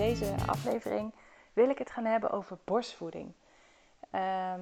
[0.00, 1.12] Deze aflevering
[1.52, 3.32] wil ik het gaan hebben over borstvoeding.
[4.10, 4.60] Ehm,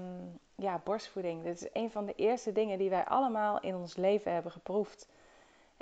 [0.54, 1.42] ja, borstvoeding.
[1.42, 5.08] Dit is een van de eerste dingen die wij allemaal in ons leven hebben geproefd.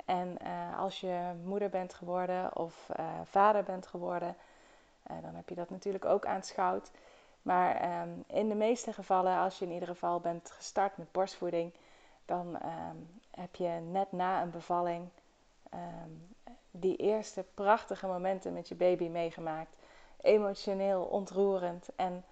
[0.05, 4.35] En uh, als je moeder bent geworden of uh, vader bent geworden,
[5.11, 6.91] uh, dan heb je dat natuurlijk ook aanschouwd.
[7.41, 11.73] Maar um, in de meeste gevallen, als je in ieder geval bent gestart met borstvoeding,
[12.25, 15.09] dan um, heb je net na een bevalling
[16.79, 19.75] die eerste prachtige momenten met je baby meegemaakt.
[20.21, 21.89] Emotioneel, ontroerend.
[21.95, 22.25] En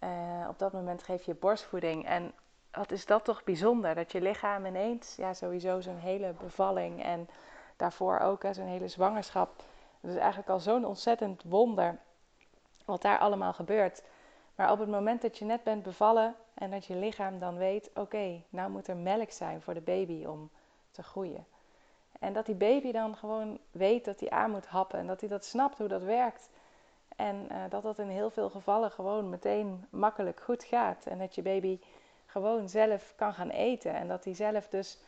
[0.00, 2.06] uh, op dat moment geef je borstvoeding.
[2.06, 2.32] En
[2.70, 3.94] wat is dat toch bijzonder?
[3.94, 7.28] Dat je lichaam ineens, ja, sowieso zo'n hele bevalling en
[7.76, 9.62] daarvoor ook zo'n hele zwangerschap.
[10.00, 11.98] Het is eigenlijk al zo'n ontzettend wonder
[12.84, 14.02] wat daar allemaal gebeurt.
[14.54, 17.90] Maar op het moment dat je net bent bevallen en dat je lichaam dan weet:
[17.94, 20.50] oké, nou moet er melk zijn voor de baby om
[20.90, 21.46] te groeien.
[22.24, 25.28] En dat die baby dan gewoon weet dat hij aan moet happen en dat hij
[25.28, 26.48] dat snapt hoe dat werkt.
[27.16, 31.06] En uh, dat dat in heel veel gevallen gewoon meteen makkelijk goed gaat.
[31.06, 31.78] En dat je baby
[32.26, 33.94] gewoon zelf kan gaan eten.
[33.94, 34.98] En dat hij zelf dus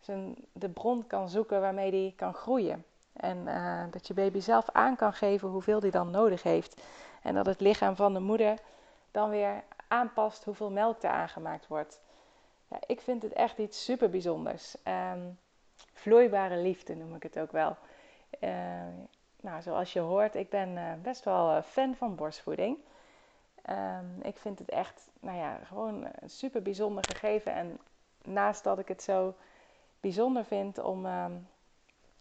[0.00, 2.84] zijn, de bron kan zoeken waarmee hij kan groeien.
[3.12, 6.82] En uh, dat je baby zelf aan kan geven hoeveel hij dan nodig heeft.
[7.22, 8.58] En dat het lichaam van de moeder
[9.10, 12.00] dan weer aanpast hoeveel melk er aangemaakt wordt.
[12.68, 14.76] Ja, ik vind het echt iets super bijzonders.
[14.84, 15.38] Um,
[15.96, 17.76] vloeibare liefde noem ik het ook wel.
[18.40, 18.50] Uh,
[19.40, 22.78] nou, zoals je hoort, ik ben uh, best wel fan van borstvoeding.
[23.70, 27.52] Um, ik vind het echt, nou ja, gewoon een super bijzonder gegeven.
[27.52, 27.78] En
[28.22, 29.34] naast dat ik het zo
[30.00, 31.48] bijzonder vind om um,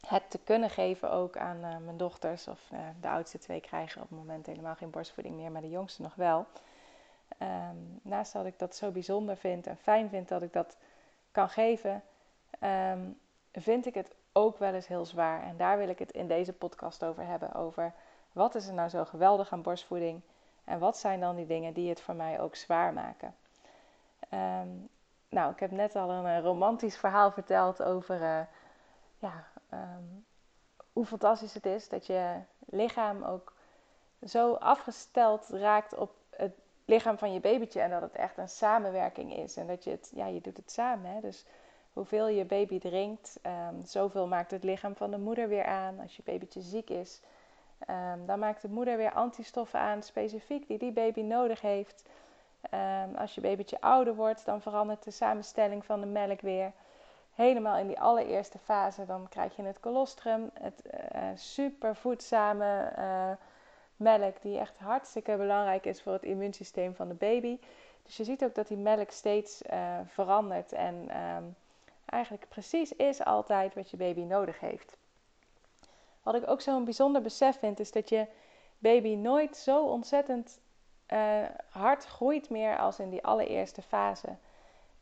[0.08, 2.72] het te kunnen geven ook aan mijn dochters, of
[3.02, 6.16] de oudste twee krijgen op het moment helemaal geen borstvoeding meer, maar de jongste nog
[6.16, 6.46] wel.
[7.40, 10.78] Um, naast dat ik dat zo bijzonder vind en fijn vind dat ik dat
[11.32, 12.04] kan geven,
[13.62, 15.44] vind ik het ook wel eens heel zwaar.
[15.44, 17.54] En daar wil ik het in deze podcast over hebben.
[17.54, 17.94] Over
[18.32, 20.22] wat is er nou zo geweldig aan borstvoeding?
[20.64, 23.36] En wat zijn dan die dingen die het voor mij ook zwaar maken?
[24.34, 24.90] Um,
[25.30, 28.42] nou, ik heb net al een, romantisch verhaal verteld over uh,
[29.20, 30.26] ja, um,
[30.94, 33.54] hoe fantastisch het is dat je lichaam ook
[34.24, 36.54] zo afgesteld raakt op het
[36.86, 37.82] lichaam van je babytje.
[37.82, 39.58] En dat het echt een samenwerking is.
[39.58, 41.12] En dat je het, ja, je doet het samen.
[41.12, 41.20] Hè?
[41.20, 41.46] Dus
[41.96, 46.00] hoeveel je baby drinkt, um, zoveel maakt het lichaam van de moeder weer aan.
[46.00, 47.22] Als je babytje ziek is,
[47.90, 52.04] um, dan maakt de moeder weer antistoffen aan, specifiek die die baby nodig heeft.
[52.72, 56.72] Um, als je babytje ouder wordt, dan verandert de samenstelling van de melk weer.
[57.34, 63.32] Helemaal in die allereerste fase, dan krijg je het colostrum, het uh, super voedzame uh,
[63.96, 67.60] melk, die echt hartstikke belangrijk is voor het immuunsysteem van de baby.
[68.04, 69.62] Dus je ziet ook dat die melk steeds
[70.06, 71.10] verandert en
[72.06, 74.98] eigenlijk precies is altijd wat je baby nodig heeft.
[76.24, 78.28] Wat ik ook zo'n bijzonder besef vind, is dat je
[78.78, 80.60] baby nooit zo ontzettend
[81.14, 84.36] uh, hard groeit meer als in die allereerste fase.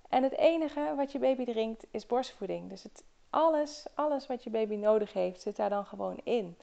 [0.09, 2.69] En het enige wat je baby drinkt is borstvoeding.
[2.69, 6.57] Dus het, alles, alles wat je baby nodig heeft, zit daar dan gewoon in.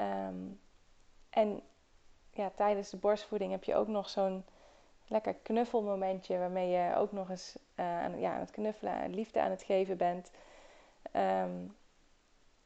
[0.00, 0.60] Um,
[1.30, 1.62] en
[2.32, 4.44] ja, tijdens de borstvoeding heb je ook nog zo'n
[5.10, 9.50] lekker knuffelmomentje waarmee je ook nog eens uh, aan, ja, aan het knuffelen, liefde aan
[9.50, 10.30] het geven bent.
[11.16, 11.76] Um,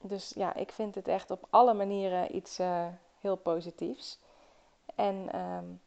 [0.00, 2.86] dus ja, ik vind het echt op alle manieren iets uh,
[3.20, 4.18] heel positiefs.
[4.94, 5.80] En um,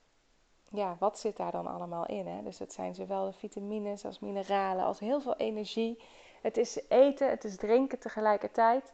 [0.69, 2.28] ja, wat zit daar dan allemaal in?
[2.28, 2.44] Hè?
[2.44, 6.01] Dus dat zijn zowel vitamines als mineralen, als heel veel energie.
[6.41, 8.91] Het is eten, het is drinken tegelijkertijd.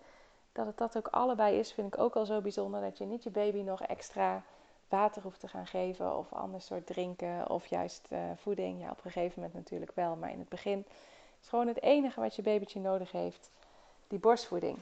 [0.51, 2.81] Dat het dat ook allebei is, vind ik ook al zo bijzonder.
[2.81, 4.43] Dat je niet je baby nog extra
[4.93, 8.81] water hoeft te gaan geven of ander soort drinken of juist uh, voeding.
[8.81, 10.85] Ja, op een gegeven moment natuurlijk wel, maar in het begin
[11.41, 13.49] is gewoon het enige wat je babytje nodig heeft,
[14.07, 14.77] die borstvoeding.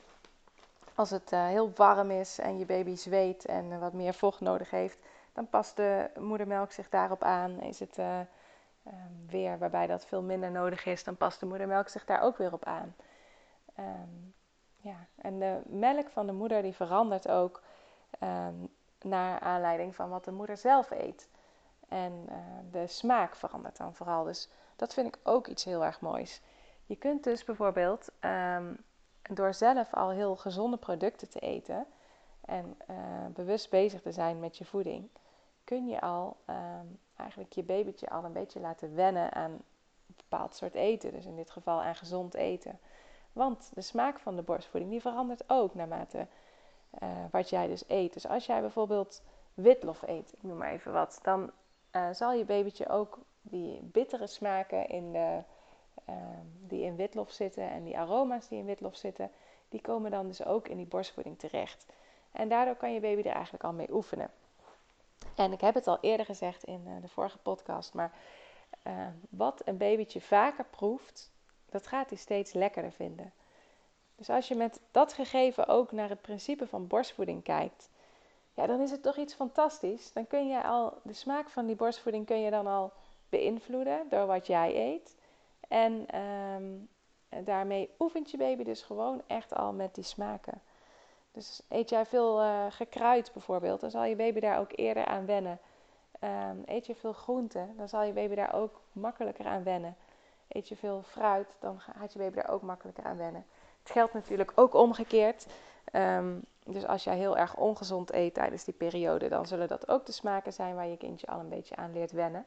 [0.95, 4.69] Als het uh, heel warm is en je baby zweet en wat meer vocht nodig
[4.69, 4.99] heeft,
[5.33, 7.61] dan past de moedermelk zich daarop aan.
[7.61, 7.97] Is het
[9.27, 12.53] weer waarbij dat veel minder nodig is, dan past de moedermelk zich daar ook weer
[12.53, 12.95] op aan.
[13.79, 14.33] Um,
[14.77, 17.61] ja, en de melk van de moeder die verandert ook.
[18.23, 18.69] Um,
[19.03, 21.29] naar aanleiding van wat de moeder zelf eet.
[21.87, 22.35] En uh,
[22.71, 24.23] de smaak verandert dan vooral.
[24.23, 26.41] Dus dat vind ik ook iets heel erg moois.
[26.85, 28.77] Je kunt dus bijvoorbeeld um,
[29.21, 31.85] door zelf al heel gezonde producten te eten,
[32.45, 32.95] en uh,
[33.33, 35.09] bewust bezig te zijn met je voeding,
[35.63, 39.63] kun je al um, eigenlijk je babytje al een beetje laten wennen aan een
[40.15, 41.11] bepaald soort eten.
[41.11, 42.79] Dus in dit geval aan gezond eten.
[43.33, 46.27] Want de smaak van de borstvoeding die verandert ook naarmate
[46.99, 48.13] uh, wat jij dus eet.
[48.13, 49.21] Dus als jij bijvoorbeeld
[49.53, 51.51] witlof eet, ik noem maar even wat, dan
[51.91, 55.39] uh, zal je babytje ook die bittere smaken in de,
[56.09, 56.15] uh,
[56.67, 59.31] die in witlof zitten en die aroma's die in witlof zitten,
[59.69, 61.85] die komen dan dus ook in die borstvoeding terecht.
[62.31, 64.31] En daardoor kan je baby er eigenlijk al mee oefenen.
[65.35, 68.11] En ik heb het al eerder gezegd in uh, de vorige podcast, maar
[69.29, 71.31] wat een babytje vaker proeft,
[71.69, 73.33] dat gaat hij steeds lekkerder vinden.
[74.21, 77.89] Dus als je met dat gegeven ook naar het principe van borstvoeding kijkt,
[78.53, 80.13] ja, dan is het toch iets fantastisch.
[80.13, 82.91] Dan kun je al de smaak van die borstvoeding kun je dan al
[83.29, 85.17] beïnvloeden door wat jij eet.
[85.67, 86.89] En um,
[87.43, 90.61] daarmee oefent je baby dus gewoon echt al met die smaken.
[91.31, 95.25] Dus eet jij veel uh, gekruid bijvoorbeeld, dan zal je baby daar ook eerder aan
[95.25, 95.59] wennen.
[96.23, 99.95] Um, eet je veel groenten, dan zal je baby daar ook makkelijker aan wennen.
[100.47, 103.45] Eet je veel fruit, dan gaat je baby daar ook makkelijker aan wennen.
[103.83, 105.45] Het geldt natuurlijk ook omgekeerd.
[105.93, 110.05] Um, dus als jij heel erg ongezond eet tijdens die periode, dan zullen dat ook
[110.05, 112.45] de smaken zijn waar je kindje al een beetje aan leert wennen.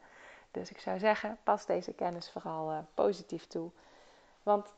[0.51, 3.69] Dus ik zou zeggen, pas deze kennis vooral uh, positief toe.
[4.43, 4.73] Want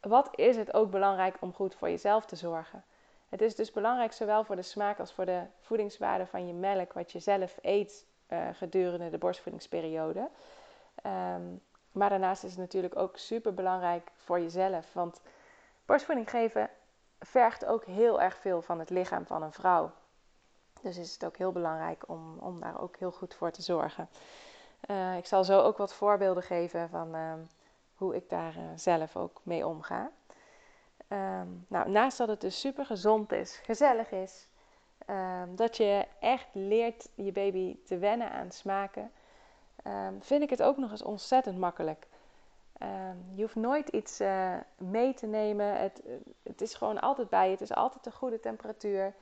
[0.00, 2.84] wat is het ook belangrijk om goed voor jezelf te zorgen?
[3.28, 6.92] Het is dus belangrijk zowel voor de smaak als voor de voedingswaarde van je melk,
[6.92, 10.28] wat je zelf eet uh, gedurende de borstvoedingsperiode.
[11.06, 11.60] Um,
[11.92, 14.92] maar daarnaast is het natuurlijk ook super belangrijk voor jezelf.
[14.92, 15.20] Want
[15.86, 16.70] borstvoeding geven
[17.20, 19.92] vergt ook heel erg veel van het lichaam van een vrouw.
[20.80, 24.08] Dus is het ook heel belangrijk om, om daar ook heel goed voor te zorgen.
[24.90, 27.32] Uh, ik zal zo ook wat voorbeelden geven van uh,
[27.94, 30.10] hoe ik daar uh, zelf ook mee omga.
[31.08, 34.48] Um, nou, naast dat het dus super gezond is, gezellig is,
[35.10, 39.12] um, dat je echt leert je baby te wennen aan smaken,
[40.20, 42.06] vind ik het ook nog eens ontzettend makkelijk.
[43.34, 44.20] Je hoeft nooit iets
[44.76, 45.80] mee te nemen.
[45.80, 46.02] Het,
[46.42, 47.50] het, is gewoon altijd bij je.
[47.50, 49.14] Het is altijd een goede temperatuur.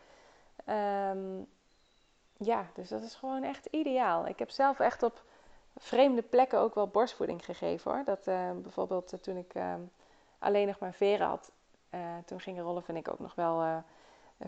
[2.36, 4.26] ja, dus dat is gewoon echt ideaal.
[4.26, 5.22] Ik heb zelf echt op
[5.76, 8.04] vreemde plekken ook wel borstvoeding gegeven hoor.
[8.04, 9.52] Dat uh, bijvoorbeeld uh, toen ik
[10.38, 11.50] alleen nog maar veren had,
[12.24, 13.82] toen gingen Rolf en ik ook nog wel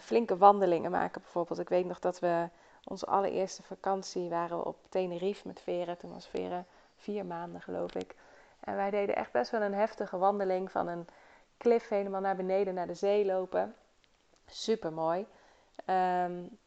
[0.00, 1.20] flinke wandelingen maken.
[1.20, 2.48] Bijvoorbeeld, ik weet nog dat we
[2.84, 5.98] onze allereerste vakantie waren op Tenerife met veren.
[5.98, 6.66] Toen was veren
[6.96, 8.14] vier maanden geloof ik.
[8.64, 11.06] En wij deden echt best wel een heftige wandeling van een
[11.56, 13.74] klif helemaal naar beneden naar de zee lopen.
[14.46, 15.26] Super mooi.
[15.86, 16.58] Um,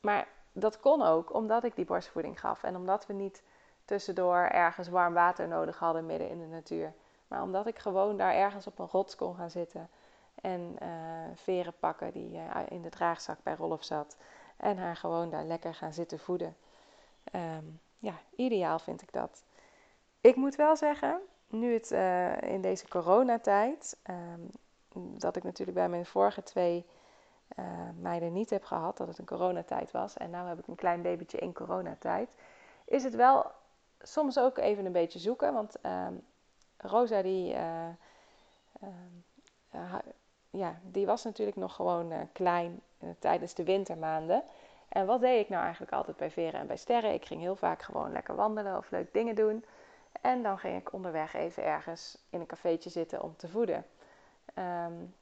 [0.00, 3.42] maar dat kon ook omdat ik die borstvoeding gaf en omdat we niet
[3.84, 6.92] tussendoor ergens warm water nodig hadden midden in de natuur.
[7.28, 9.88] Maar omdat ik gewoon daar ergens op een rots kon gaan zitten
[10.34, 10.88] en uh,
[11.34, 14.16] veren pakken die uh, in de draagzak bij Rolf zat.
[14.56, 16.56] En haar gewoon daar lekker gaan zitten voeden.
[17.34, 19.42] Um, ja, ideaal vind ik dat.
[20.20, 24.50] Ik moet wel zeggen, nu het uh, in deze coronatijd, um,
[25.18, 26.86] dat ik natuurlijk bij mijn vorige twee
[28.00, 30.16] meiden niet heb gehad, dat het een coronatijd was.
[30.16, 32.34] En nu heb ik een klein babytje in coronatijd.
[32.84, 33.50] Is het wel
[34.02, 35.52] soms ook even een beetje zoeken.
[35.52, 36.14] Want ehm,
[36.76, 37.88] Rosa die, uh,
[39.74, 39.94] uh,
[40.50, 42.80] ja, die was natuurlijk nog gewoon klein
[43.18, 44.42] tijdens de wintermaanden.
[44.88, 47.14] En wat deed ik nou eigenlijk altijd bij Veren en bij Sterren?
[47.14, 49.64] Ik ging heel vaak gewoon lekker wandelen of leuk dingen doen.
[50.20, 53.86] En dan ging ik onderweg even ergens in een cafeetje zitten om te voeden.
[54.54, 55.14] Um,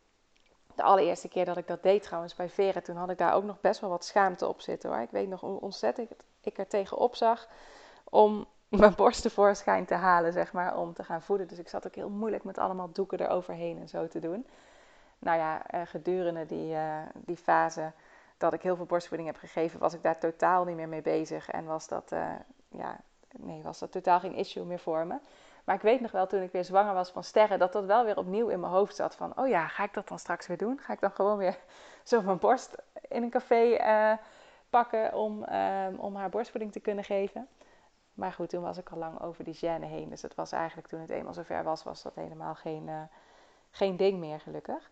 [0.74, 3.44] de allereerste keer dat ik dat deed trouwens bij Veren, toen had ik daar ook
[3.44, 5.00] nog best wel wat schaamte op zitten hoor.
[5.00, 7.48] Ik weet nog hoe ontzettend ik er tegenop zag
[8.04, 11.48] om mijn borst tevoorschijn te halen, zeg maar, om te gaan voeden.
[11.48, 14.46] Dus ik zat ook heel moeilijk met allemaal doeken eroverheen en zo te doen.
[15.18, 17.92] Nou ja, eh, gedurende die, uh, die fase
[18.36, 21.48] dat ik heel veel borstvoeding heb gegeven, was ik daar totaal niet meer mee bezig.
[21.48, 22.30] En was dat, uh,
[22.68, 23.00] ja,
[23.38, 25.18] nee, was dat totaal geen issue meer voor me.
[25.64, 28.04] Maar ik weet nog wel, toen ik weer zwanger was van sterren, dat dat wel
[28.04, 29.14] weer opnieuw in mijn hoofd zat.
[29.14, 30.78] Van, oh ja, ga ik dat dan straks weer doen?
[30.78, 31.58] Ga ik dan gewoon weer
[32.04, 32.74] zo mijn borst
[33.08, 34.18] in een café
[34.70, 35.44] pakken om,
[35.96, 37.48] om haar borstvoeding te kunnen geven?
[38.18, 40.08] Maar goed, toen was ik al lang over die gêne heen.
[40.08, 43.02] Dus het was eigenlijk toen het eenmaal zover was, was dat helemaal geen, uh,
[43.70, 44.90] geen ding meer, gelukkig.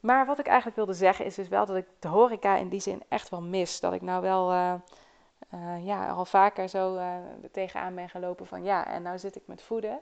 [0.00, 2.80] Maar wat ik eigenlijk wilde zeggen is dus wel dat ik de horeca in die
[2.80, 3.80] zin echt wel mis.
[3.80, 4.74] Dat ik nou wel uh,
[5.54, 7.00] uh, ja, al vaker zo
[7.52, 10.00] tegenaan ben gelopen van ja, en nou zit ik met voeden.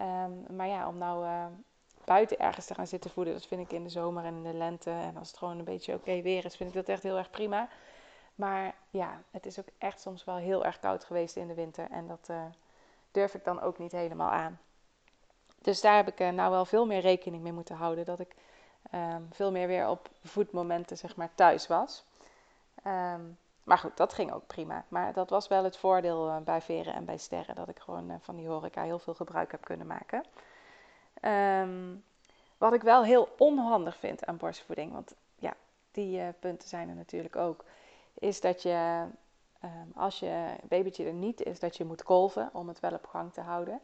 [0.00, 1.26] Um, maar ja, om nou
[2.04, 4.54] buiten ergens te gaan zitten voeden, dat vind ik in de zomer en in de
[4.54, 4.90] lente.
[4.90, 7.30] En als het gewoon een beetje oké weer is, vind ik dat echt heel erg
[7.30, 7.68] prima.
[8.34, 11.90] Maar ja, het is ook echt soms wel heel erg koud geweest in de winter.
[11.90, 12.44] En dat uh,
[13.10, 14.60] durf ik dan ook niet helemaal aan.
[15.58, 18.04] Dus daar heb ik uh, nou wel veel meer rekening mee moeten houden.
[18.04, 18.34] Dat ik
[18.90, 22.04] ehm, veel meer weer op voetmomenten zeg maar, thuis was.
[22.82, 23.20] Ehm,
[23.64, 24.84] maar goed, dat ging ook prima.
[24.88, 27.54] Maar dat was wel het voordeel uh, bij Veren en bij Sterren.
[27.54, 30.24] Dat ik gewoon uh, van die horeca heel veel gebruik heb kunnen maken.
[31.22, 32.04] Um,
[32.58, 34.92] wat ik wel heel onhandig vind aan borstvoeding.
[34.92, 35.54] Want ja,
[35.90, 37.64] die uh, punten zijn er natuurlijk ook.
[38.14, 39.06] Is dat je,
[39.64, 43.06] um, als je babytje er niet is, dat je moet kolven om het wel op
[43.06, 43.80] gang te houden.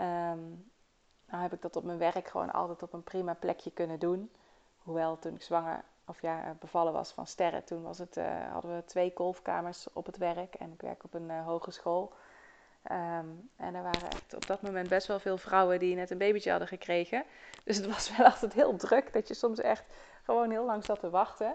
[0.00, 0.70] Um,
[1.24, 4.30] nou heb ik dat op mijn werk gewoon altijd op een prima plekje kunnen doen.
[4.78, 8.76] Hoewel toen ik zwanger of ja, bevallen was van sterren, toen was het, uh, hadden
[8.76, 12.12] we twee kolfkamers op het werk en ik werk op een uh, hogeschool.
[12.90, 16.50] Um, en er waren op dat moment best wel veel vrouwen die net een babytje
[16.50, 17.24] hadden gekregen.
[17.64, 19.84] Dus het was wel altijd heel druk dat je soms echt
[20.22, 21.54] gewoon heel lang zat te wachten.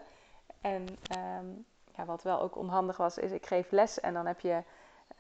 [0.62, 0.86] En
[1.18, 4.64] um, ja, wat wel ook onhandig was, is ik geef les en dan heb je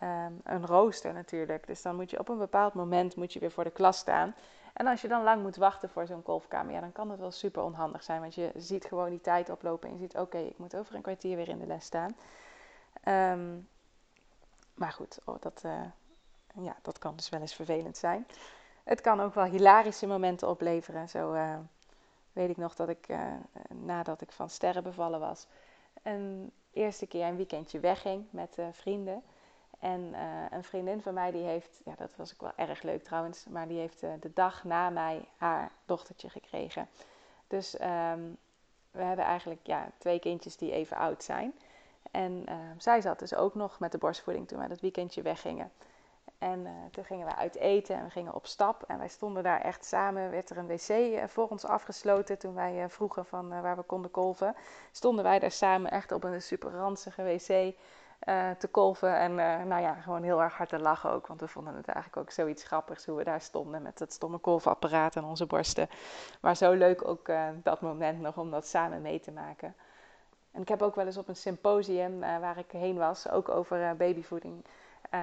[0.01, 1.67] um, een rooster natuurlijk.
[1.67, 4.35] Dus dan moet je op een bepaald moment moet je weer voor de klas staan.
[4.73, 7.31] En als je dan lang moet wachten voor zo'n kolfkamer, ja, dan kan het wel
[7.31, 8.21] super onhandig zijn.
[8.21, 11.01] Want je ziet gewoon die tijd oplopen en je ziet, oké, ik moet over een
[11.01, 12.15] kwartier weer in de les staan.
[13.07, 13.67] Um,
[14.73, 15.81] maar goed, oh, dat, uh,
[16.53, 18.27] ja, dat kan dus wel eens vervelend zijn.
[18.83, 21.09] Het kan ook wel hilarische momenten opleveren.
[21.09, 21.57] Zo uh,
[22.31, 23.33] weet ik nog dat ik, uh,
[23.69, 25.47] nadat ik van sterren bevallen was,
[26.03, 29.23] een eerste keer een weekendje wegging met vrienden.
[29.83, 30.13] En
[30.49, 33.67] een vriendin van mij, die heeft, ja, dat was ook wel erg leuk trouwens, maar
[33.67, 36.87] die heeft de dag na mij haar dochtertje gekregen.
[37.47, 38.37] Dus um,
[38.91, 41.53] we hebben eigenlijk ja, twee kindjes die even oud zijn.
[42.11, 45.71] En uh, zij zat dus ook nog met de borstvoeding toen wij dat weekendje weggingen.
[46.37, 48.83] En uh, toen gingen we uit eten en we gingen op stap.
[48.87, 50.29] En wij stonden daar echt samen.
[50.31, 54.55] Werd er een wc voor ons afgesloten toen wij vroegen van waar we konden kolven.
[54.91, 57.75] Stonden wij daar samen echt op een super ranzige wc
[58.57, 59.17] te kolven.
[59.17, 59.35] En
[59.67, 61.27] nou ja, gewoon heel erg hard te lachen ook.
[61.27, 64.37] Want we vonden het eigenlijk ook zoiets grappigs hoe we daar stonden met het stomme
[64.37, 65.89] kolfapparaat en onze borsten.
[66.41, 67.31] Maar zo leuk ook
[67.63, 69.75] dat moment nog om dat samen mee te maken.
[70.51, 73.95] En ik heb ook wel eens op een symposium waar ik heen was, ook over
[73.95, 74.65] babyvoeding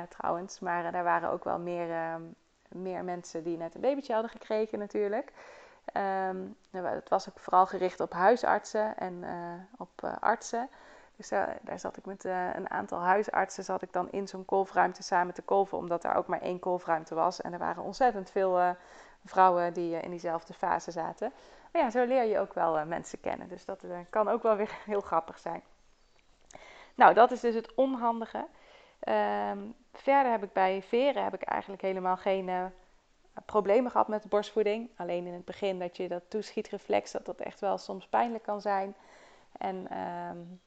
[0.09, 0.61] trouwens.
[0.61, 2.23] Maar daar waren ook wel meer, ehm,
[2.69, 5.33] meer mensen die net een babytje hadden gekregen natuurlijk.
[6.29, 9.25] Um, het was ook vooral gericht op huisartsen en
[9.79, 10.69] op artsen.
[11.21, 11.29] Dus
[11.63, 15.43] daar zat ik met een aantal huisartsen zat ik dan in zo'n kolfruimte samen te
[15.43, 17.41] kolven, omdat daar ook maar één kolfruimte was.
[17.41, 18.77] En er waren ontzettend veel
[19.25, 21.33] vrouwen die in diezelfde fase zaten.
[21.73, 23.49] Maar ja, zo leer je ook wel mensen kennen.
[23.49, 25.63] Dus dat kan ook wel weer heel grappig zijn.
[26.95, 28.47] Nou, dat is dus het onhandige.
[29.09, 32.73] Um, verder heb ik bij veren heb ik eigenlijk helemaal geen
[33.45, 34.91] problemen gehad met borstvoeding.
[34.97, 38.61] Alleen in het begin dat je dat toeschietreflex, dat dat echt wel soms pijnlijk kan
[38.61, 38.95] zijn.
[39.59, 40.61] En um,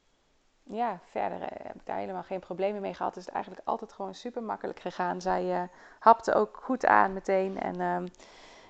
[0.64, 3.14] ja, verder heb ik daar helemaal geen problemen mee gehad.
[3.14, 5.20] Dus het is eigenlijk altijd gewoon super makkelijk gegaan.
[5.20, 5.68] Zij
[5.98, 7.60] hapte ook goed aan meteen.
[7.60, 8.08] En um,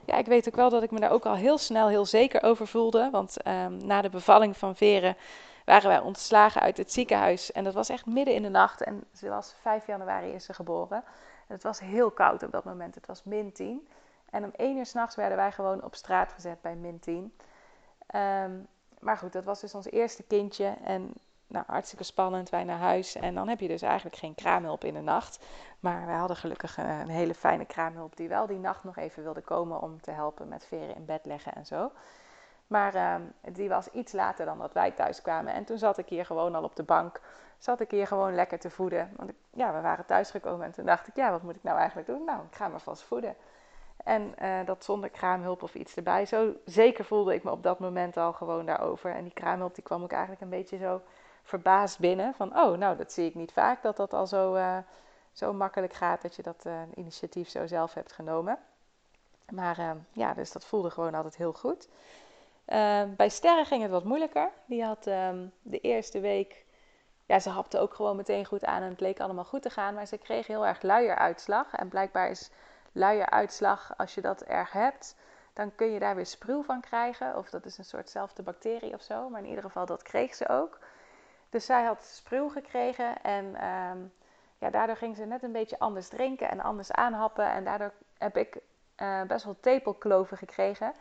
[0.05, 2.43] ja, ik weet ook wel dat ik me daar ook al heel snel heel zeker
[2.43, 3.09] over voelde.
[3.11, 5.17] Want um, na de bevalling van Veren
[5.65, 7.53] waren wij ontslagen uit het ziekenhuis.
[7.53, 8.83] En dat was echt midden in de nacht.
[8.83, 11.05] En ze was 5 januari is ze geboren.
[11.47, 12.95] En het was heel koud op dat moment.
[12.95, 13.89] Het was min 10.
[14.31, 17.17] En om 1 uur s'nachts werden wij gewoon op straat gezet bij min 10.
[17.17, 17.33] Um,
[18.07, 18.51] ehm,
[18.99, 20.75] maar goed, dat was dus ons eerste kindje.
[20.85, 21.13] En
[21.55, 23.15] nou, hartstikke spannend, wij naar huis.
[23.15, 25.45] En dan heb je dus eigenlijk geen kraamhulp in de nacht.
[25.81, 29.41] Maar wij hadden gelukkig een, hele fijne kraamhulp die wel die nacht nog even wilde
[29.41, 31.91] komen om te helpen met veren in bed leggen en zo.
[32.67, 33.15] Maar uh,
[33.53, 35.53] die was iets later dan dat wij thuis kwamen.
[35.53, 37.21] En toen zat ik hier gewoon al op de bank.
[37.59, 39.13] Zat ik hier gewoon lekker te voeden.
[39.17, 41.79] Want ik, ja, we waren thuisgekomen en toen dacht ik, ja, wat moet ik nou
[41.79, 42.25] eigenlijk doen?
[42.25, 43.37] Nou, ik ga me vast voeden.
[44.05, 46.27] En uh, dat zonder kraamhulp of iets erbij.
[46.27, 49.15] Zo zeker voelde ik me op dat moment al gewoon daarover.
[49.15, 51.01] En die kraamhulp die kwam ook eigenlijk een beetje zo
[51.45, 52.35] verbaasd binnen.
[52.35, 54.79] Van, oh, nou, dat zie ik niet vaak, dat dat al zo, uh,
[55.33, 58.59] zo makkelijk gaat dat je dat uh, initiatief zo zelf hebt genomen.
[59.51, 61.89] Maar uh, ja, dus dat voelde gewoon altijd heel goed.
[62.65, 64.51] Ehm, bij Sterren ging het wat moeilijker.
[64.67, 66.65] Die had um, de eerste week,
[67.27, 69.95] ja, ze hapte ook gewoon meteen goed aan en het leek allemaal goed te gaan.
[69.95, 71.75] Maar ze kreeg heel erg luieruitslag.
[71.75, 72.51] En blijkbaar is
[72.93, 75.17] luieruitslag, als je dat erg hebt,
[75.53, 77.37] dan kun je daar weer spruw van krijgen.
[77.37, 79.29] Of dat is een soortzelfde bacterie of zo.
[79.29, 80.79] Maar in ieder geval, dat kreeg ze ook.
[81.55, 84.13] Dus zij had spruw gekregen en um,
[84.59, 87.51] ja, daardoor ging ze net een beetje anders drinken en anders aanhappen.
[87.51, 88.59] En daardoor heb ik
[89.03, 90.93] uh, best wel tepelkloven gekregen.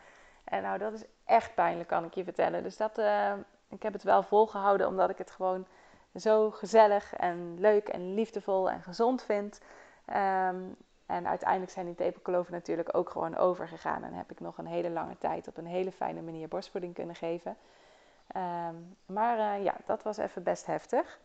[0.44, 2.62] En nou, dat is echt pijnlijk, kan ik je vertellen.
[2.62, 3.32] Dus dat, uh,
[3.68, 5.66] ik heb het wel volgehouden omdat ik het gewoon
[6.14, 9.60] zo gezellig en leuk en liefdevol en gezond vind.
[10.06, 14.04] Um, en uiteindelijk zijn die tepelkloven natuurlijk ook gewoon overgegaan.
[14.04, 17.14] En heb ik nog een hele lange tijd op een hele fijne manier borstvoeding kunnen
[17.14, 17.56] geven.
[18.36, 21.18] Um, maar uh, ja, dat was even best heftig.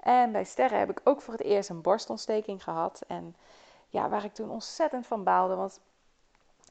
[0.00, 3.02] En bij Sterren heb ik ook voor het eerst een borstontsteking gehad.
[3.06, 3.36] En
[3.88, 5.54] ja, waar ik toen ontzettend van baalde.
[5.54, 5.80] Want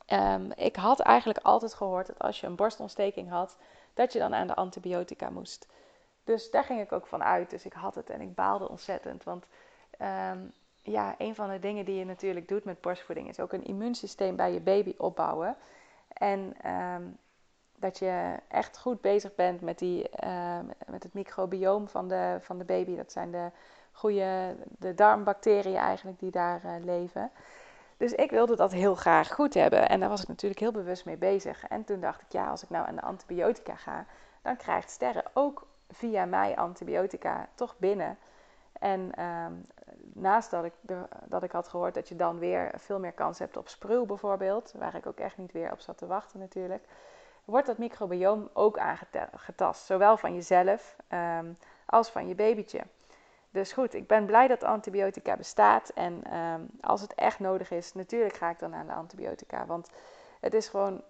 [0.06, 3.58] Ehm, ik had eigenlijk altijd gehoord dat als je een borstontsteking had,
[3.94, 5.68] dat je dan aan de antibiotica moest.
[6.24, 7.50] Dus daar ging ik ook van uit.
[7.50, 9.24] Dus ik had het en ik baalde ontzettend.
[9.24, 9.46] Want
[9.98, 10.40] ehm,
[10.82, 14.36] ja, een van de dingen die je natuurlijk doet met borstvoeding is ook een immuunsysteem
[14.36, 15.56] bij je baby opbouwen.
[16.08, 17.04] En ehm,
[17.76, 20.10] dat je echt goed bezig bent met, die,
[20.88, 22.96] met het microbioom van de, van de baby.
[22.96, 23.50] Dat zijn de
[23.96, 27.32] goede de darmbacteriën eigenlijk die daar uh, leven.
[27.98, 29.90] Dus ik wilde dat heel graag goed hebben.
[29.90, 31.68] En daar was ik natuurlijk heel bewust mee bezig.
[31.68, 34.06] En toen dacht ik, ja, als ik nou aan de antibiotica ga,
[34.42, 38.18] dan krijgt sterren ook via mij antibiotica toch binnen.
[38.80, 39.54] En ehm,
[40.14, 40.74] naast dat ik,
[41.26, 44.74] dat ik had gehoord dat je dan weer veel meer kans hebt op sproel bijvoorbeeld,
[44.78, 46.86] waar ik ook echt niet weer op zat te wachten natuurlijk,
[47.46, 49.86] wordt dat microbioom ook aangetast.
[49.86, 52.82] Zowel van jezelf um, als van je babytje.
[53.50, 55.90] Dus goed, ik ben blij dat antibiotica bestaat.
[55.90, 59.66] En ehm, als het echt nodig is, natuurlijk ga ik dan aan de antibiotica.
[59.66, 59.90] Want
[60.40, 61.02] het is gewoon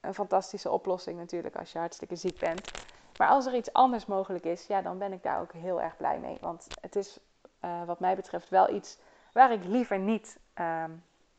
[0.00, 2.70] een fantastische oplossing natuurlijk als je hartstikke ziek bent.
[3.18, 5.96] Maar als er iets anders mogelijk is, ja, dan ben ik daar ook heel erg
[5.96, 6.38] blij mee.
[6.40, 7.18] Want het is
[7.64, 8.98] uh, wat mij betreft wel iets
[9.32, 10.84] waar ik liever niet uh,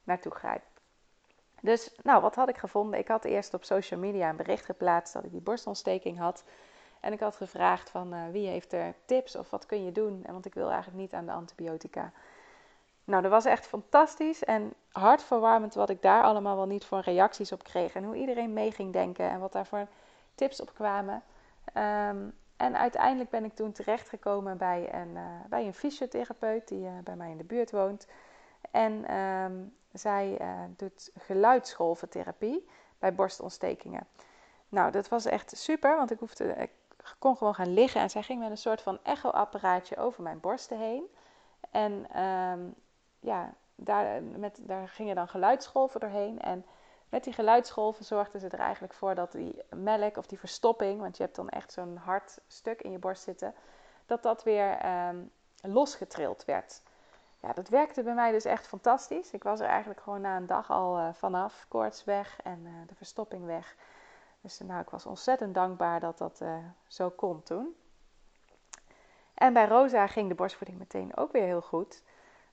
[0.04, 0.62] naartoe grijp.
[1.66, 3.00] Dus, nou, wat had ik gevonden?
[3.00, 6.44] Ik had eerst op social media een bericht geplaatst dat ik die borstontsteking had.
[7.00, 10.26] En ik had gevraagd van uh, wie heeft er tips of wat kun je doen?
[10.28, 12.12] Want ik wil eigenlijk niet aan de antibiotica.
[13.04, 17.52] Nou, dat was echt fantastisch en hartverwarmend wat ik daar allemaal wel niet voor reacties
[17.52, 17.94] op kreeg.
[17.94, 19.88] En hoe iedereen mee ging denken en wat daar voor
[20.36, 21.24] tips op kwamen.
[21.74, 26.92] Um, en uiteindelijk ben ik toen terechtgekomen bij een, uh, bij een fysiotherapeut die uh,
[27.04, 28.08] bij mij in de buurt woont.
[28.72, 30.42] En um, zij
[30.78, 32.68] doet geluidsgolventherapie
[33.00, 34.08] bij borstontstekingen.
[34.70, 36.72] Nou, dat was echt super, want ik, hoefde, ik
[37.20, 40.80] kon gewoon gaan liggen en zij ging met een soort van echoapparaatje over mijn borsten
[40.80, 41.04] heen.
[41.72, 42.76] En um,
[43.20, 46.42] ja, daar, met, daar gingen dan geluidsgolven doorheen.
[46.42, 46.66] En
[47.10, 51.18] met die geluidsgolven zorgden ze er eigenlijk voor dat die melk of die verstopping, want
[51.18, 53.54] je hebt dan echt zo'n hard stuk in je borst zitten,
[54.06, 56.82] dat dat weer um, losgetrild werd.
[57.46, 59.32] Ja, dat werkte bij mij dus echt fantastisch.
[59.32, 62.72] Ik was er eigenlijk gewoon na een dag al uh, vanaf, koorts weg en uh,
[62.88, 63.76] de verstopping weg.
[64.42, 66.44] Dus nou, ik was ontzettend dankbaar dat dat
[66.88, 67.76] zo kon toen.
[69.34, 72.04] En bij Rosa ging de borstvoeding meteen ook weer heel goed.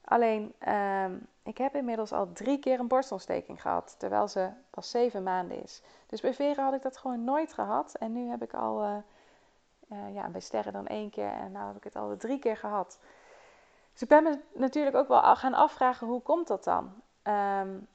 [0.05, 1.05] Alleen, uh,
[1.43, 5.83] ik heb inmiddels al drie keer een borstontsteking gehad, terwijl ze pas zeven maanden is.
[6.07, 7.95] Dus bij Vera had ik dat gewoon nooit gehad.
[7.95, 9.03] En nu heb ik al,
[10.13, 12.99] ja, bij Sterren dan één keer en nu heb ik het al drie keer gehad.
[13.93, 16.93] Dus ik ben me natuurlijk ook wel gaan afvragen, hoe komt dat dan?
[17.23, 17.89] Um,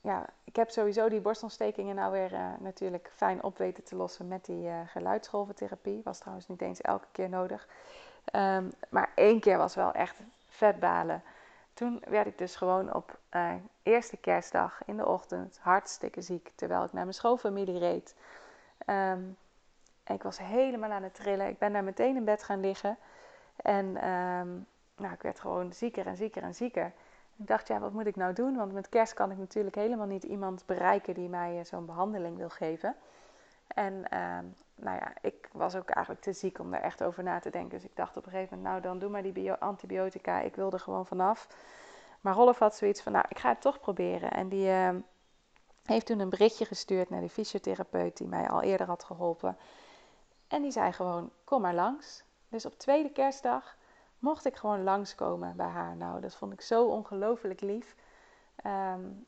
[0.00, 4.28] ja, ik heb sowieso die borstontstekingen nou weer uh, natuurlijk fijn op weten te lossen
[4.28, 6.00] met die uh, geluidsgolventherapie.
[6.04, 7.68] Was trouwens niet eens elke keer nodig.
[8.34, 11.22] Um, maar één keer was wel echt vet balen.
[11.74, 16.52] Toen werd ik dus gewoon op uh, eerste kerstdag in de ochtend hartstikke ziek.
[16.54, 18.14] Terwijl ik naar mijn schoonfamilie reed.
[18.76, 19.36] En
[20.14, 21.48] ik was helemaal aan het trillen.
[21.48, 22.96] Ik ben daar meteen in bed gaan liggen.
[23.56, 23.96] En
[24.96, 26.92] nou, ik werd gewoon zieker en zieker en zieker.
[27.36, 28.56] Ik dacht, ja, wat moet ik nou doen?
[28.56, 32.36] Want met kerst kan ik natuurlijk helemaal niet iemand bereiken die mij eh, zo'n behandeling
[32.36, 32.96] wil geven.
[33.66, 34.38] En uh,
[34.74, 37.70] nou ja, ik was ook eigenlijk te ziek om er echt over na te denken.
[37.70, 40.40] Dus ik dacht op een gegeven moment, nou dan doe maar die antibiotica.
[40.40, 41.48] Ik wil er gewoon vanaf.
[42.20, 44.30] Maar Rolf had zoiets van, nou ik ga het toch proberen.
[44.30, 44.90] En die uh,
[45.84, 49.56] heeft toen een berichtje gestuurd naar die fysiotherapeut die mij al eerder had geholpen.
[50.48, 52.24] En die zei gewoon, kom maar langs.
[52.48, 53.76] Dus op tweede kerstdag
[54.24, 55.96] mocht ik gewoon langskomen bij haar.
[55.96, 57.96] Nou, dat vond ik zo ongelooflijk lief.
[58.66, 59.26] Um,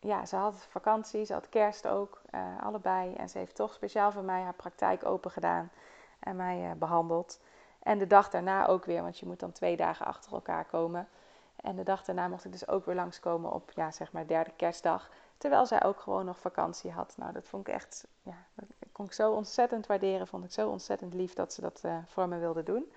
[0.00, 3.14] ja, ze had vakantie, ze had kerst ook, uh, allebei.
[3.14, 5.70] En ze heeft toch speciaal voor mij haar praktijk open gedaan
[6.18, 7.40] en mij uh, behandeld.
[7.82, 11.08] En de dag daarna ook weer, want je moet dan twee dagen achter elkaar komen.
[11.56, 14.52] En de dag daarna mocht ik dus ook weer langskomen op, ja, zeg maar derde
[14.56, 15.10] kerstdag.
[15.38, 17.14] Terwijl zij ook gewoon nog vakantie had.
[17.16, 20.26] Nou, dat vond ik echt, ja, dat kon ik zo ontzettend waarderen.
[20.26, 22.92] Vond ik zo ontzettend lief dat ze dat uh, voor me wilde doen.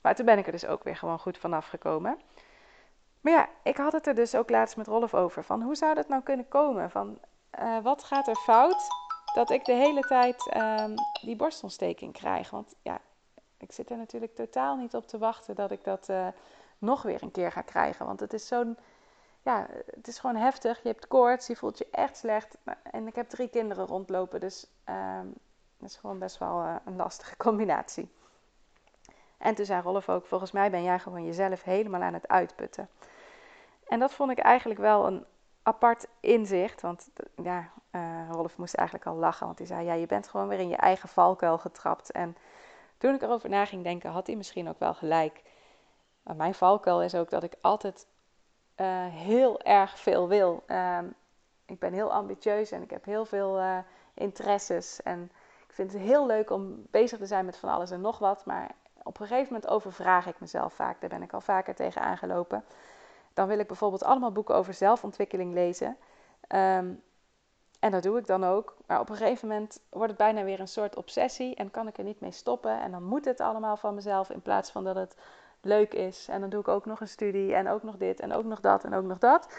[0.00, 2.18] Maar toen ben ik er dus ook weer gewoon goed vanaf gekomen.
[3.20, 5.44] Maar ja, ik had het er dus ook laatst met Rolf over.
[5.44, 6.90] Van hoe zou dat nou kunnen komen?
[6.90, 7.18] Van
[7.60, 8.86] uh, wat gaat er fout
[9.34, 12.50] dat ik de hele tijd um, die borstontsteking krijg?
[12.50, 13.00] Want ja,
[13.56, 16.26] ik zit er natuurlijk totaal niet op te wachten dat ik dat uh,
[16.78, 18.06] nog weer een keer ga krijgen.
[18.06, 18.78] Want het is zo'n.
[19.42, 20.82] Ja, het is gewoon heftig.
[20.82, 22.56] Je hebt koorts, je voelt je echt slecht.
[22.82, 24.40] En ik heb drie kinderen rondlopen.
[24.40, 25.34] Dus um,
[25.78, 28.10] dat is gewoon best wel uh, een lastige combinatie.
[29.38, 32.88] En toen zei Rolf ook, volgens mij ben jij gewoon jezelf helemaal aan het uitputten.
[33.86, 35.24] En dat vond ik eigenlijk wel een
[35.62, 36.80] apart inzicht.
[36.80, 37.08] Want
[37.42, 39.46] ja, uh, Rolf moest eigenlijk al lachen.
[39.46, 42.12] Want hij zei, ja, je bent gewoon weer in je eigen valkuil getrapt.
[42.12, 42.36] En
[42.98, 45.42] toen ik erover na ging denken, had hij misschien ook wel gelijk.
[46.22, 48.06] Mijn valkuil is ook dat ik altijd
[48.76, 50.62] uh, heel erg veel wil.
[50.66, 50.98] Uh,
[51.66, 53.78] ik ben heel ambitieus en ik heb heel veel uh,
[54.14, 55.02] interesses.
[55.02, 55.30] En
[55.66, 58.44] ik vind het heel leuk om bezig te zijn met van alles en nog wat.
[58.44, 58.70] Maar
[59.08, 61.00] op een gegeven moment overvraag ik mezelf vaak.
[61.00, 62.64] Daar ben ik al vaker tegen aangelopen.
[63.34, 65.96] Dan wil ik bijvoorbeeld allemaal boeken over zelfontwikkeling lezen.
[66.40, 66.92] Ehm,
[67.80, 68.76] en dat doe ik dan ook.
[68.86, 71.98] Maar op een gegeven moment wordt het bijna weer een soort obsessie en kan ik
[71.98, 72.80] er niet mee stoppen.
[72.80, 75.16] En dan moet het allemaal van mezelf in plaats van dat het
[75.60, 76.28] leuk is.
[76.28, 78.60] En dan doe ik ook nog een studie en ook nog dit en ook nog
[78.60, 79.58] dat en ook nog dat.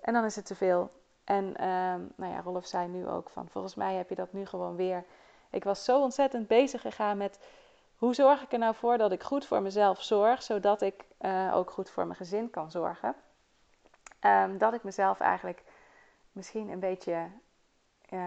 [0.00, 0.90] En dan is het te veel.
[1.24, 4.46] En um, nou ja, Rolf zei nu ook van, volgens mij heb je dat nu
[4.46, 5.04] gewoon weer.
[5.50, 7.38] Ik was zo ontzettend bezig gegaan met
[7.96, 11.54] hoe zorg ik er nou voor dat ik goed voor mezelf zorg, zodat ik uh,
[11.54, 13.14] ook goed voor mijn gezin kan zorgen.
[14.20, 15.62] Um, dat ik mezelf eigenlijk
[16.32, 17.26] misschien een beetje
[18.10, 18.20] uh,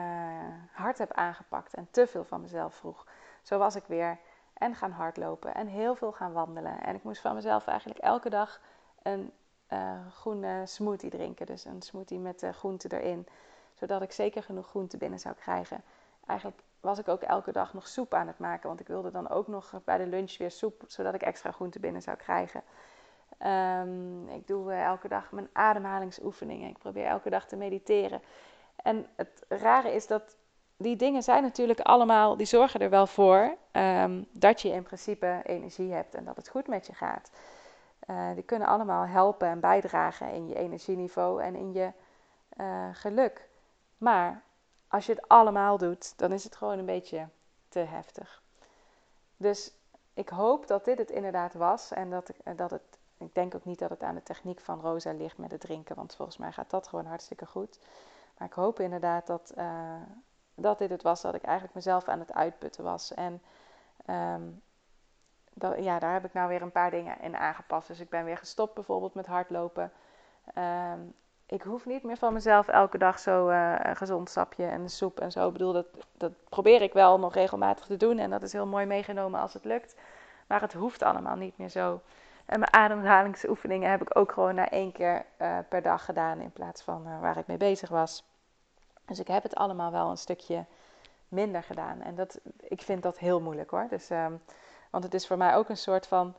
[0.72, 3.06] hard heb aangepakt en te veel van mezelf vroeg.
[3.42, 4.18] Zo was ik weer
[4.54, 6.82] en gaan hardlopen en heel veel gaan wandelen.
[6.82, 8.62] En ik moest van mezelf eigenlijk elke dag
[9.02, 9.32] een
[9.70, 11.46] uh, groene smoothie drinken.
[11.46, 13.28] Dus een smoothie met groenten erin.
[13.74, 15.84] Zodat ik zeker genoeg groente binnen zou krijgen.
[16.26, 18.68] Eigenlijk was ik ook elke dag nog soep aan het maken.
[18.68, 20.84] Want ik wilde dan ook nog bij de lunch weer soep.
[20.88, 22.64] Zodat ik extra groente binnen zou krijgen.
[23.82, 26.70] Um, ik doe uh, elke dag mijn ademhalingsoefeningen.
[26.70, 28.22] Ik probeer elke dag te mediteren.
[28.76, 30.38] En het rare is dat
[30.78, 35.42] die dingen zijn natuurlijk allemaal, die zorgen er wel voor um, dat je in principe
[35.44, 37.32] energie hebt en dat het goed met je gaat.
[38.10, 41.92] Uh, die kunnen allemaal helpen en bijdragen in je energieniveau en in je
[42.58, 43.50] uh, geluk.
[43.98, 44.44] Maar
[44.90, 47.28] als je het allemaal doet, dan is het gewoon een beetje
[47.70, 48.42] te heftig.
[49.38, 49.74] Dus
[50.14, 52.82] ik hoop dat dit het inderdaad was en dat, ik, dat het.
[53.18, 55.96] Ik denk ook niet dat het aan de techniek van Rosa ligt met het drinken,
[55.96, 57.80] want volgens mij gaat dat gewoon hartstikke goed.
[58.38, 59.94] Maar ik hoop inderdaad dat, uh,
[60.56, 63.14] dat dit het was, dat ik eigenlijk mezelf aan het uitputten was.
[63.14, 63.42] En
[64.08, 64.62] um,
[65.54, 67.88] dat, ja, daar heb ik nou weer een paar dingen in aangepast.
[67.88, 69.92] Dus ik ben weer gestopt bijvoorbeeld met hardlopen.
[70.56, 71.14] Um,
[71.50, 75.20] ik hoef niet meer van mezelf elke dag zo uh, een gezond sapje en soep
[75.20, 75.48] en zo.
[75.48, 75.86] Ik bedoel, dat,
[76.18, 78.18] dat probeer ik wel nog regelmatig te doen.
[78.18, 79.96] En dat is heel mooi meegenomen als het lukt.
[80.48, 82.02] Maar het hoeft allemaal niet meer zo.
[82.46, 86.40] En mijn ademhalingsoefeningen heb ik ook gewoon na één keer uh, per dag gedaan.
[86.40, 88.24] In plaats van uh, waar ik mee bezig was.
[89.06, 90.66] Dus ik heb het allemaal wel een stukje
[91.28, 92.02] minder gedaan.
[92.02, 93.88] En dat, ik vind dat heel moeilijk hoor.
[93.90, 94.42] Dus, um,
[94.90, 96.36] want het is voor mij ook een soort van.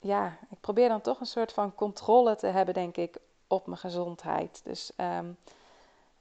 [0.00, 3.78] Ja, ik probeer dan toch een soort van controle te hebben, denk ik, op mijn
[3.78, 4.60] gezondheid.
[4.64, 5.36] Dus um,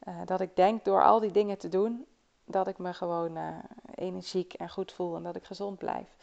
[0.08, 2.06] uh, dat ik denk door al die dingen te doen,
[2.46, 3.58] dat ik me gewoon uh,
[3.96, 6.16] energiek en goed voel en dat ik gezond blijf.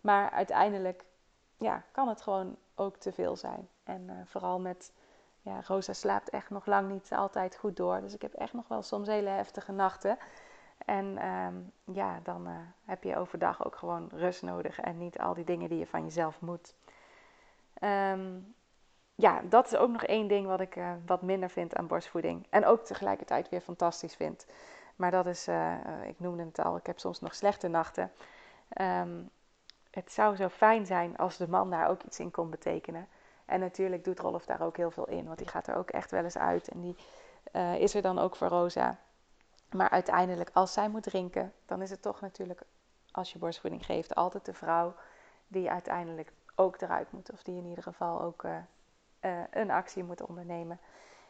[0.00, 1.04] Maar uiteindelijk
[1.56, 3.68] ja, kan het gewoon ook te veel zijn.
[3.84, 4.92] En uh, vooral met
[5.42, 8.00] ja, Rosa slaapt echt nog lang niet altijd goed door.
[8.00, 10.18] Dus ik heb echt nog wel soms hele heftige nachten.
[10.78, 12.48] En um, ja, dan
[12.84, 16.04] heb je overdag ook gewoon rust nodig en niet al die dingen die je van
[16.04, 16.74] jezelf moet.
[17.82, 18.54] Um,
[19.14, 22.46] ja, dat is ook nog één ding wat ik uh, wat minder vind aan borstvoeding.
[22.50, 24.46] En ook tegelijkertijd weer fantastisch vind.
[24.96, 25.74] Maar dat is, uh,
[26.06, 28.12] ik noemde het al, ik heb soms nog slechte nachten.
[28.80, 29.30] Um,
[29.90, 33.08] het zou zo fijn zijn als de man daar ook iets in kon betekenen.
[33.44, 36.10] En natuurlijk doet Rolf daar ook heel veel in, want die gaat er ook echt
[36.10, 36.68] wel eens uit.
[36.68, 36.96] En die
[37.78, 38.98] is er dan ook voor Rosa.
[39.70, 42.62] Maar uiteindelijk, als zij moet drinken, dan is het toch natuurlijk,
[43.10, 44.94] als je borstvoeding geeft, altijd de vrouw
[45.46, 47.32] die uiteindelijk ook eruit moet.
[47.32, 48.44] Of die in ieder geval ook
[49.24, 50.80] uh, een actie moet ondernemen.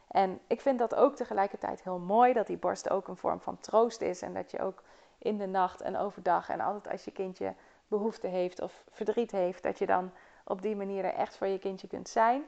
[0.08, 3.58] En ik vind dat ook tegelijkertijd heel mooi, dat die borst ook een vorm van
[3.58, 4.22] troost is.
[4.22, 4.82] En dat je ook
[5.18, 7.54] in de nacht en overdag en altijd als je kindje
[7.88, 10.12] behoefte heeft of verdriet heeft, dat je dan
[10.44, 12.44] op die manier er echt voor je kindje kunt zijn.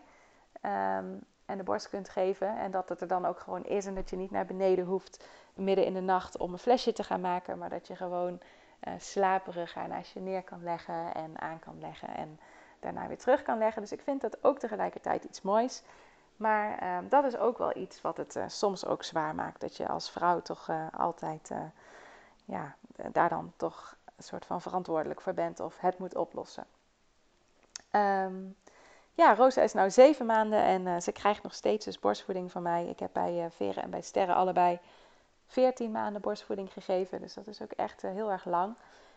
[0.63, 2.59] Um, en de borst kunt geven.
[2.59, 3.87] En dat het er dan ook gewoon is.
[3.87, 7.03] En dat je niet naar beneden hoeft midden in de nacht om een flesje te
[7.03, 7.59] gaan maken.
[7.59, 8.41] Maar dat je gewoon
[8.89, 12.15] uh, slaperig haar naast je neer kan leggen en aan kan leggen.
[12.15, 12.41] En
[12.93, 13.83] daarna weer terug kan leggen.
[13.83, 15.83] Dus ik vind dat ook tegelijkertijd iets moois.
[16.37, 19.61] Maar uh, dat is ook wel iets wat het uh, soms ook zwaar maakt.
[19.61, 21.51] Dat je als vrouw toch uh, altijd
[22.45, 22.75] ja,
[23.13, 26.67] daar dan toch een soort van verantwoordelijk voor bent of het moet oplossen.
[27.93, 28.57] Um,
[29.15, 32.87] ja, Rosa is nu zeven maanden en ze krijgt nog steeds dus borstvoeding van mij.
[32.87, 34.79] Ik heb bij Veren en bij Sterren allebei
[35.47, 37.21] 14 maanden borstvoeding gegeven.
[37.21, 38.75] Dus dat is ook echt heel erg lang.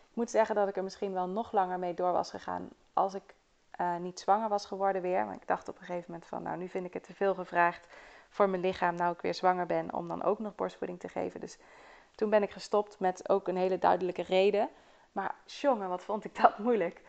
[0.10, 3.14] Ik moet zeggen dat ik er misschien wel nog langer mee door was gegaan als
[3.14, 3.36] ik
[4.00, 5.26] niet zwanger was geworden weer.
[5.26, 7.36] Maar ik dacht op een gegeven moment van, nou nu vind ik het te veel
[7.36, 7.88] gevraagd
[8.30, 11.40] voor mijn lichaam, nou ik weer zwanger ben, om dan ook nog borstvoeding te geven.
[11.40, 11.58] Dus
[12.16, 14.70] toen ben ik gestopt met ook een hele duidelijke reden.
[15.12, 17.02] Maar jongen, wat vond ik dat moeilijk.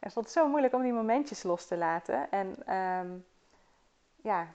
[0.00, 2.30] Ik het zo moeilijk om die momentjes los te laten.
[2.30, 3.24] En um,
[4.16, 4.46] ja,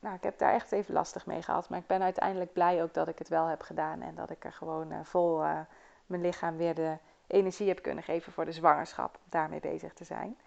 [0.00, 1.68] nou, ik heb daar echt even lastig mee gehad.
[1.68, 4.02] Maar ik ben uiteindelijk blij ook dat ik het wel heb gedaan.
[4.02, 5.60] En dat ik er gewoon uh, vol uh,
[6.06, 9.14] mijn lichaam weer de energie heb kunnen geven voor de zwangerschap.
[9.14, 10.38] Om daarmee bezig te zijn.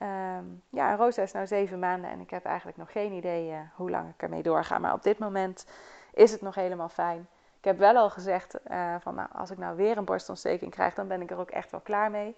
[0.00, 3.58] Um, ja, Rosa is nu zeven maanden en ik heb eigenlijk nog geen idee uh,
[3.74, 4.78] hoe lang ik ermee doorga.
[4.78, 5.66] Maar op dit moment
[6.14, 7.28] is het nog helemaal fijn.
[7.58, 10.94] Ik heb wel al gezegd uh, van nou, als ik nou weer een borstontsteking krijg,
[10.94, 12.36] dan ben ik er ook echt wel klaar mee.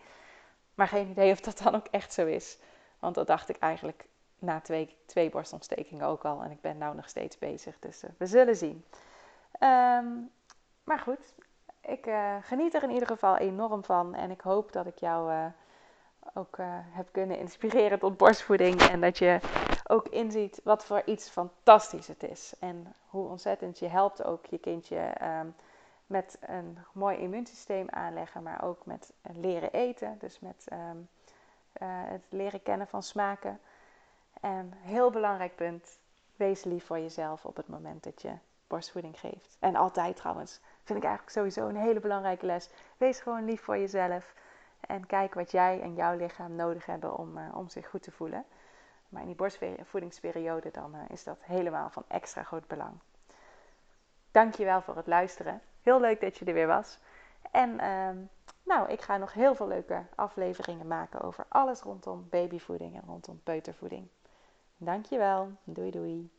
[0.74, 2.58] Maar geen idee of dat dan ook echt zo is.
[2.98, 4.06] Want dat dacht ik eigenlijk
[4.38, 6.42] na twee, twee borstontstekingen ook al.
[6.42, 7.78] En ik ben nou nog steeds bezig.
[7.78, 8.84] Dus uh, we zullen zien.
[9.60, 10.30] Um,
[10.84, 11.34] maar goed,
[11.80, 12.08] ik
[12.40, 14.14] geniet er in ieder geval enorm van.
[14.14, 15.50] En ik hoop dat ik jou
[16.34, 18.80] ook uh, heb kunnen inspireren tot borstvoeding.
[18.80, 19.38] En dat je
[19.86, 22.52] ook inziet wat voor iets fantastisch het is.
[22.58, 25.54] En hoe ontzettend je helpt ook je kindje um,
[26.06, 28.42] met een mooi immuunsysteem aanleggen.
[28.42, 30.16] Maar ook met leren eten.
[30.18, 31.08] Dus met um,
[32.08, 33.60] het leren kennen van smaken.
[34.40, 35.98] En heel belangrijk punt,
[36.36, 38.32] wees lief voor jezelf op het moment dat je
[38.66, 39.56] borstvoeding geeft.
[39.58, 42.70] En altijd trouwens, vind ik eigenlijk sowieso een hele belangrijke les.
[42.96, 44.34] Wees gewoon lief voor jezelf.
[44.86, 48.10] En kijk wat jij en jouw lichaam nodig hebben om, uh, om zich goed te
[48.10, 48.44] voelen.
[49.08, 52.94] Maar in die borstvoedingsperiode dan uh, is dat helemaal van extra groot belang.
[54.30, 55.60] Dankjewel voor het luisteren.
[55.82, 56.98] Heel leuk dat je er weer was.
[57.50, 58.08] En uh,
[58.62, 63.40] nou, ik ga nog heel veel leuke afleveringen maken over alles rondom babyvoeding en rondom
[63.42, 64.08] peutervoeding.
[64.76, 65.52] Dankjewel.
[65.64, 66.30] Doei doei.